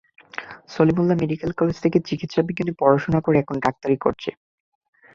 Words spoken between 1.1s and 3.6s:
medical college থেকে চিকিৎসাবিজ্ঞানে পড়াশোনা করে এখন